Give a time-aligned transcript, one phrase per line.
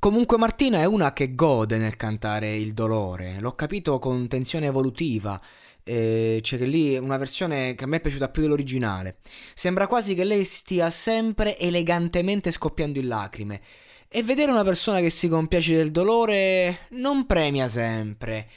[0.00, 5.38] Comunque Martina è una che gode nel cantare il dolore, l'ho capito con tensione evolutiva.
[5.84, 9.18] Eh, c'è che lì una versione che a me è piaciuta più dell'originale.
[9.52, 13.60] Sembra quasi che lei stia sempre elegantemente scoppiando in lacrime.
[14.08, 18.48] E vedere una persona che si compiace del dolore non premia sempre.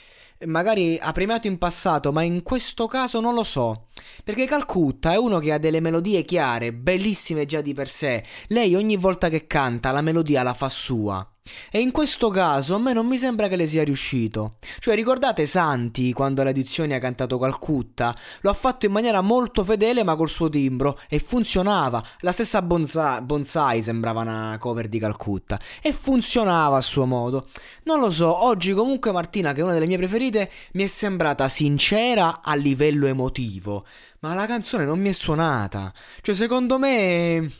[0.45, 3.87] Magari ha premiato in passato, ma in questo caso non lo so.
[4.23, 8.23] Perché Calcutta è uno che ha delle melodie chiare, bellissime già di per sé.
[8.47, 11.27] Lei ogni volta che canta la melodia la fa sua.
[11.75, 14.57] E in questo caso a me non mi sembra che le sia riuscito.
[14.79, 18.15] Cioè, ricordate Santi quando alle edizioni ha cantato Calcutta?
[18.41, 22.03] Lo ha fatto in maniera molto fedele, ma col suo timbro e funzionava.
[22.19, 27.47] La stessa Bonsai, Bonsai sembrava una cover di Calcutta e funzionava a suo modo.
[27.85, 31.49] Non lo so, oggi comunque Martina, che è una delle mie preferite, mi è sembrata
[31.49, 33.85] sincera a livello emotivo,
[34.19, 35.91] ma la canzone non mi è suonata.
[36.21, 37.51] Cioè, secondo me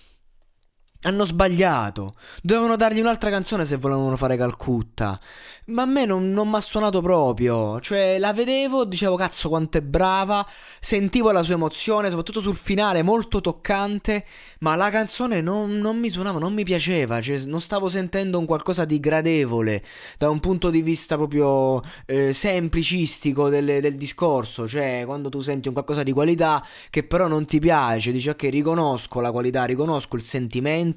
[1.04, 2.16] hanno sbagliato.
[2.42, 5.20] Dovevano dargli un'altra canzone se volevano fare Calcutta.
[5.66, 7.80] Ma a me non, non mi ha suonato proprio.
[7.80, 10.46] Cioè, la vedevo, dicevo, cazzo, quanto è brava.
[10.80, 14.26] Sentivo la sua emozione, soprattutto sul finale, molto toccante.
[14.60, 17.22] Ma la canzone non, non mi suonava, non mi piaceva.
[17.22, 19.84] Cioè, non stavo sentendo un qualcosa di gradevole
[20.18, 24.68] da un punto di vista proprio eh, semplicistico del, del discorso.
[24.68, 28.44] Cioè, quando tu senti un qualcosa di qualità che però non ti piace, dici, ok,
[28.44, 30.93] riconosco la qualità, riconosco il sentimento,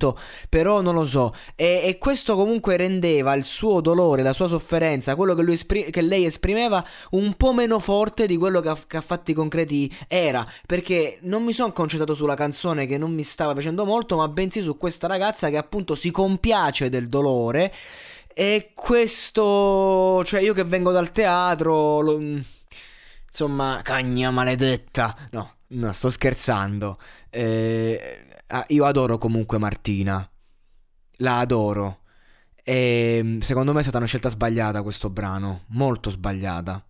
[0.49, 1.33] però non lo so.
[1.55, 6.03] E, e questo comunque rendeva il suo dolore, la sua sofferenza, quello che, esprim- che
[6.03, 10.47] lei esprimeva, un po' meno forte di quello che a, che a fatti concreti era.
[10.67, 14.61] Perché non mi sono concentrato sulla canzone che non mi stava piacendo molto, ma bensì
[14.63, 17.73] su questa ragazza che appunto si compiace del dolore.
[18.39, 22.21] E questo, cioè io che vengo dal teatro, lo,
[23.37, 25.17] insomma, cagna maledetta.
[25.31, 26.99] No, no, sto scherzando.
[27.31, 28.19] Eh,
[28.69, 30.29] io adoro comunque Martina.
[31.19, 32.01] La adoro.
[32.63, 36.85] E secondo me è stata una scelta sbagliata questo brano, molto sbagliata.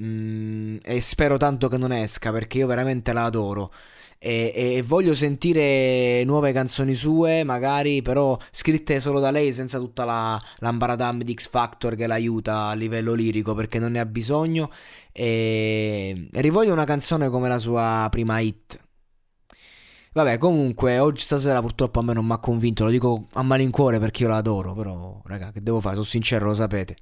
[0.00, 3.72] Mm, e spero tanto che non esca perché io veramente la adoro.
[4.18, 10.04] E, e, voglio sentire nuove canzoni sue, magari però scritte solo da lei senza tutta
[10.04, 14.70] la l'ambaradam di X Factor che l'aiuta a livello lirico perché non ne ha bisogno.
[15.12, 18.78] E, e rivoglio una canzone come la sua prima hit.
[20.12, 24.00] Vabbè, comunque, oggi stasera purtroppo a me non mi ha convinto, lo dico a malincuore
[24.00, 25.94] perché io la adoro, però, raga, che devo fare?
[25.94, 26.96] Sono sincero, lo sapete.